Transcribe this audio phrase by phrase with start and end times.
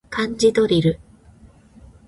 [0.09, 0.99] 漢字ドリル